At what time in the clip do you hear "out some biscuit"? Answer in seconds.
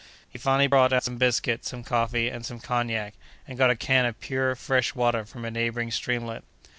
0.91-1.63